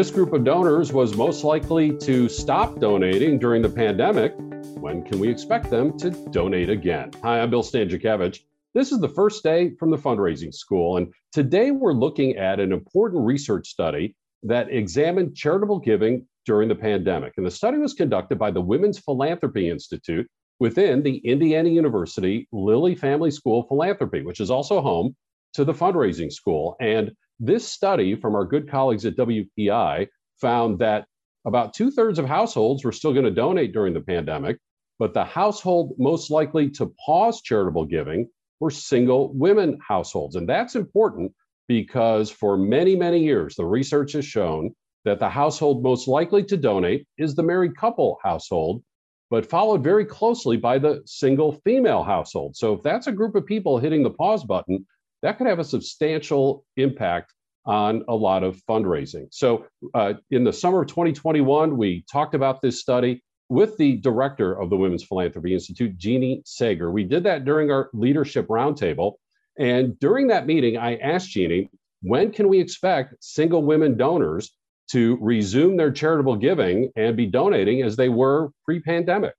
[0.00, 4.32] This group of donors was most likely to stop donating during the pandemic.
[4.78, 7.10] When can we expect them to donate again?
[7.22, 8.40] Hi, I'm Bill Stanczykiewicz.
[8.72, 12.72] This is the first day from the fundraising school, and today we're looking at an
[12.72, 17.34] important research study that examined charitable giving during the pandemic.
[17.36, 20.26] And the study was conducted by the Women's Philanthropy Institute
[20.60, 25.14] within the Indiana University Lilly Family School of Philanthropy, which is also home
[25.52, 26.76] to the fundraising school.
[26.80, 30.06] And this study from our good colleagues at WPI
[30.40, 31.06] found that
[31.46, 34.58] about two thirds of households were still going to donate during the pandemic,
[34.98, 38.28] but the household most likely to pause charitable giving
[38.60, 40.36] were single women households.
[40.36, 41.32] And that's important
[41.66, 44.74] because for many, many years, the research has shown
[45.06, 48.82] that the household most likely to donate is the married couple household,
[49.30, 52.54] but followed very closely by the single female household.
[52.54, 54.84] So if that's a group of people hitting the pause button,
[55.22, 57.32] that could have a substantial impact
[57.66, 59.26] on a lot of fundraising.
[59.30, 64.58] So, uh, in the summer of 2021, we talked about this study with the director
[64.58, 66.90] of the Women's Philanthropy Institute, Jeannie Sager.
[66.90, 69.14] We did that during our leadership roundtable.
[69.58, 71.68] And during that meeting, I asked Jeannie,
[72.02, 74.52] when can we expect single women donors
[74.92, 79.34] to resume their charitable giving and be donating as they were pre-pandemic?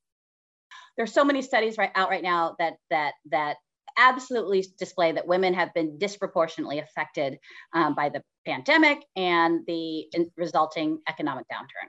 [0.97, 3.55] There's so many studies right out right now that that that
[3.97, 7.39] absolutely display that women have been disproportionately affected
[7.73, 10.05] um, by the pandemic and the
[10.37, 11.87] resulting economic downturn.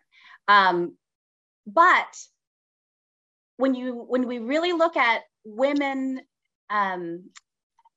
[0.48, 0.96] Um,
[1.66, 2.16] but
[3.56, 6.20] when you when we really look at women
[6.70, 7.30] um,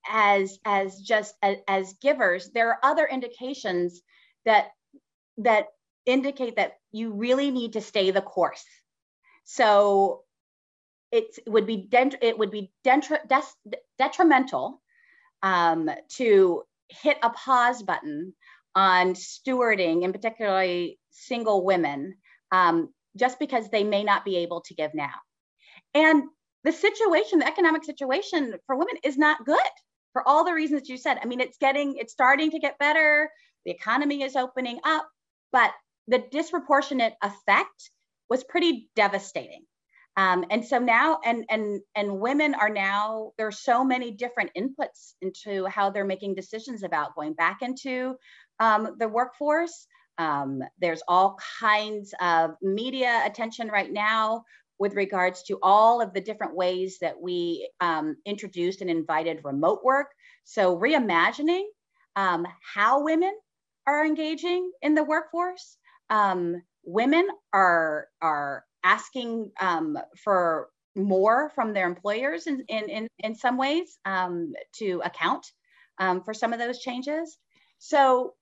[0.08, 4.02] as as just as, as givers, there are other indications
[4.46, 4.68] that
[5.38, 5.68] that
[6.06, 8.64] indicate that you really need to stay the course.
[9.44, 10.25] So
[11.16, 13.42] it would be dent- it would be des-
[13.98, 14.82] detrimental
[15.42, 18.34] um, to hit a pause button
[18.76, 22.16] on stewarding, and particularly single women,
[22.52, 25.14] um, just because they may not be able to give now.
[25.94, 26.24] And
[26.66, 29.76] the situation, the economic situation for women is not good
[30.12, 31.18] for all the reasons you said.
[31.22, 33.30] I mean, it's getting, it's starting to get better.
[33.66, 35.08] The economy is opening up,
[35.54, 35.72] but
[36.08, 37.92] the disproportionate effect
[38.30, 39.64] was pretty devastating.
[40.18, 44.52] Um, and so now, and and and women are now there are so many different
[44.58, 48.16] inputs into how they're making decisions about going back into
[48.60, 49.88] um, the workforce.
[50.18, 54.46] Um, there's all kinds of media attention right now
[54.78, 59.82] with regards to all of the different ways that we um, introduced and invited remote
[59.84, 60.08] work.
[60.46, 61.64] So reimagining
[62.16, 63.34] um, how women
[63.88, 65.78] are engaging in the workforce.
[66.10, 73.36] Um, women are are asking um, for more from their employers in, in, in, in
[73.36, 75.46] some ways um, to account
[76.00, 77.38] um, for some of those changes.
[77.80, 78.34] So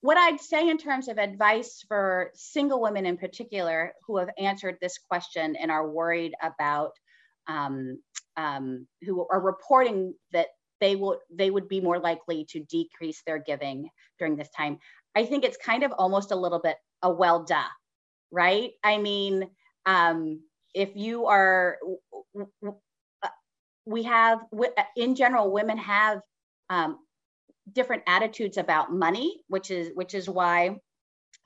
[0.00, 4.78] what I'd say in terms of advice for single women in particular who have answered
[4.80, 6.92] this question and are worried about
[7.46, 8.00] um,
[8.36, 10.48] um, who are reporting that
[10.80, 13.88] they will they would be more likely to decrease their giving
[14.18, 14.78] during this time.
[15.14, 17.62] I think it's kind of almost a little bit a well duh,
[18.32, 18.70] right?
[18.82, 19.48] I mean,
[19.86, 20.40] um,
[20.74, 21.78] if you are,
[23.84, 24.40] we have,
[24.96, 26.20] in general, women have
[26.70, 26.98] um,
[27.70, 30.76] different attitudes about money, which is which is why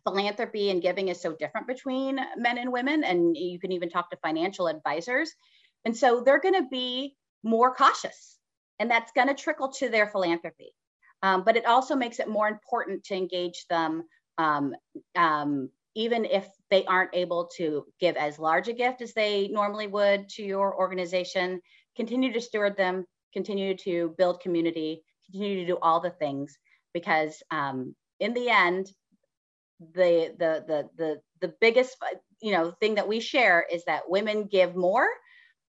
[0.04, 3.04] philanthropy and giving is so different between men and women.
[3.04, 5.32] And you can even talk to financial advisors.
[5.84, 8.38] And so they're going to be more cautious,
[8.78, 10.72] and that's going to trickle to their philanthropy.
[11.22, 14.04] Um, but it also makes it more important to engage them
[14.38, 14.74] um,
[15.14, 19.86] um, even if they aren't able to give as large a gift as they normally
[19.86, 21.60] would to your organization,
[21.96, 26.56] continue to steward them, continue to build community, continue to do all the things
[26.92, 28.86] because um, in the end,
[29.94, 31.96] the, the, the, the, the biggest
[32.42, 35.09] you know, thing that we share is that women give more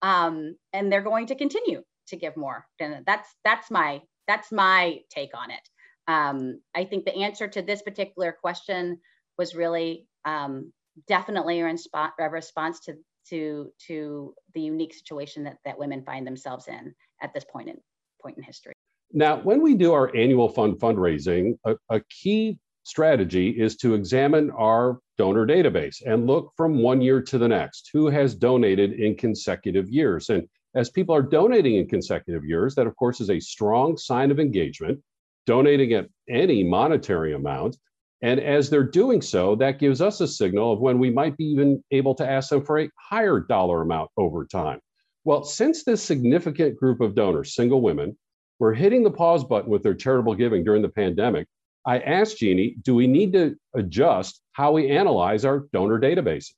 [0.02, 2.66] um, and they're going to continue to give more.
[2.80, 5.70] And that's, that's, my, that's my take on it.
[6.10, 9.00] Um, I think the answer to this particular question
[9.38, 10.72] was really um,
[11.08, 12.94] definitely a, resp- a response to
[13.30, 17.78] to to the unique situation that, that women find themselves in at this point in
[18.22, 18.74] point in history.
[19.14, 24.50] Now, when we do our annual fund fundraising, a, a key strategy is to examine
[24.52, 29.16] our donor database and look from one year to the next who has donated in
[29.16, 30.30] consecutive years.
[30.30, 34.32] And as people are donating in consecutive years, that of course is a strong sign
[34.32, 35.00] of engagement.
[35.46, 37.78] Donating at any monetary amount
[38.22, 41.46] and as they're doing so, that gives us a signal of when we might be
[41.46, 44.80] even able to ask them for a higher dollar amount over time.
[45.24, 48.18] Well, since this significant group of donors, single women,
[48.60, 51.48] were hitting the pause button with their charitable giving during the pandemic,
[51.86, 56.54] I asked Jeannie, do we need to adjust how we analyze our donor databases?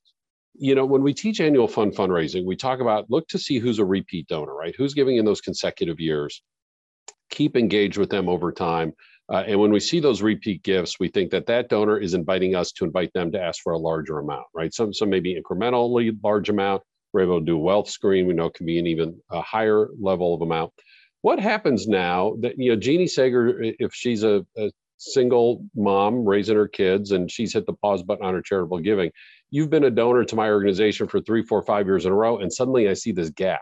[0.54, 3.78] You know, when we teach annual fund fundraising, we talk about look to see who's
[3.78, 4.74] a repeat donor, right?
[4.76, 6.42] Who's giving in those consecutive years.
[7.30, 8.92] Keep engaged with them over time.
[9.30, 12.56] Uh, and when we see those repeat gifts, we think that that donor is inviting
[12.56, 14.74] us to invite them to ask for a larger amount, right?
[14.74, 16.82] Some, some maybe incrementally large amount.
[17.12, 18.26] We're able to do a wealth screen.
[18.26, 20.72] We know it can be an even a higher level of amount.
[21.22, 26.56] What happens now that, you know, Jeannie Sager, if she's a, a single mom raising
[26.56, 29.12] her kids and she's hit the pause button on her charitable giving,
[29.50, 32.38] you've been a donor to my organization for three, four, five years in a row.
[32.38, 33.60] And suddenly I see this gap,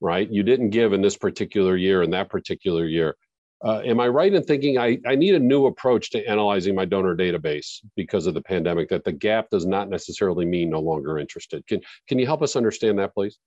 [0.00, 0.28] right?
[0.28, 3.16] You didn't give in this particular year and that particular year
[3.64, 6.84] uh, am I right in thinking I, I need a new approach to analyzing my
[6.84, 8.88] donor database because of the pandemic?
[8.88, 11.66] That the gap does not necessarily mean no longer interested.
[11.66, 13.38] Can can you help us understand that, please?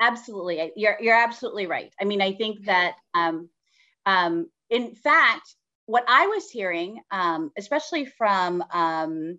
[0.00, 1.92] Absolutely, you're you're absolutely right.
[2.00, 3.50] I mean, I think that um,
[4.06, 5.54] um, in fact,
[5.86, 9.38] what I was hearing, um, especially from um,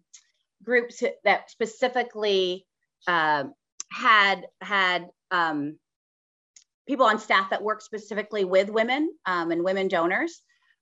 [0.63, 2.68] groups that specifically
[3.07, 3.45] uh,
[3.92, 5.78] had had um,
[6.88, 10.42] people on staff that work specifically with women um, and women donors.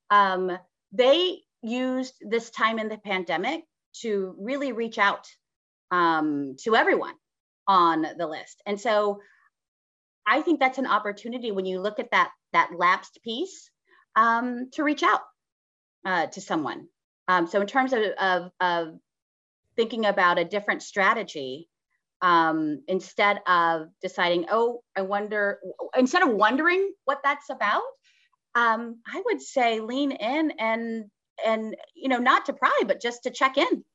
[0.10, 0.58] Um,
[0.92, 3.64] they used this time in the pandemic
[4.02, 5.28] to really reach out
[5.92, 7.14] um, to everyone
[7.68, 8.62] on the list.
[8.66, 9.22] And so
[10.26, 13.70] I think that's an opportunity when you look at that, that lapsed piece
[14.16, 15.22] um, to reach out
[16.06, 16.88] uh, to someone.
[17.28, 19.00] Um, so in terms of, of, of
[19.76, 21.70] thinking about a different strategy,
[22.22, 25.60] um, instead of deciding, oh, I wonder,
[25.98, 27.82] instead of wondering what that's about,
[28.56, 31.06] um, I would say lean in and
[31.46, 33.86] and you know not to pry, but just to check in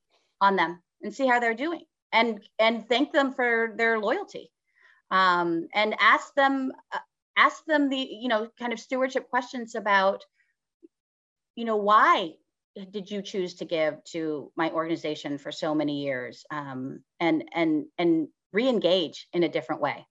[0.41, 4.51] on them and see how they're doing, and and thank them for their loyalty,
[5.11, 6.99] um, and ask them uh,
[7.37, 10.23] ask them the you know kind of stewardship questions about
[11.55, 12.33] you know why
[12.91, 17.85] did you choose to give to my organization for so many years um, and and
[17.97, 20.05] and re-engage in a different way